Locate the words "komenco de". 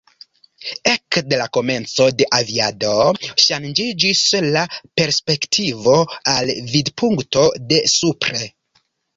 1.57-2.25